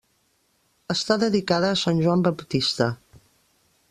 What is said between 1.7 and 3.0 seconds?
a Sant Joan Baptista.